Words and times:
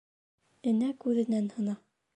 Энә 0.71 0.89
күҙенән 1.05 1.55
һына 1.59 1.81